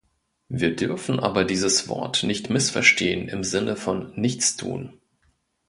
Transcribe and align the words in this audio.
Wir 0.49 0.75
dürfen 0.75 1.19
aber 1.19 1.43
dieses 1.43 1.87
Wort 1.87 2.23
nicht 2.23 2.49
missverstehen 2.49 3.27
im 3.27 3.43
Sinne 3.43 3.75
von 3.75 4.11
Nichtstun. 4.19 4.99